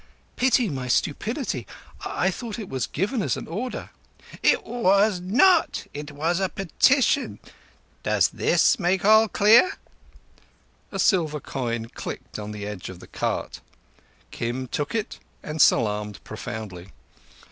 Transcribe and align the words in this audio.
"Pity 0.35 0.67
my 0.67 0.87
stupidity. 0.87 1.67
I 2.03 2.31
thought 2.31 2.57
it 2.57 2.69
was 2.69 2.87
given 2.87 3.21
as 3.21 3.37
an 3.37 3.45
order—" 3.47 3.91
"It 4.41 4.63
was 4.63 5.19
not. 5.19 5.85
It 5.93 6.11
was 6.11 6.39
a 6.39 6.49
petition. 6.49 7.37
Does 8.01 8.27
this 8.29 8.79
make 8.79 9.05
all 9.05 9.27
clear?" 9.27 9.73
A 10.91 10.97
silver 10.97 11.39
coin 11.39 11.85
clicked 11.93 12.39
on 12.39 12.49
the 12.49 12.65
edge 12.65 12.89
of 12.89 12.99
the 12.99 13.05
cart. 13.05 13.61
Kim 14.31 14.67
took 14.67 14.95
it 14.95 15.19
and 15.43 15.61
salaamed 15.61 16.19
profoundly. 16.23 16.87